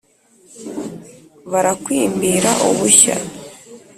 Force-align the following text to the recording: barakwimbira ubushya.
barakwimbira 1.51 2.51
ubushya. 2.69 3.15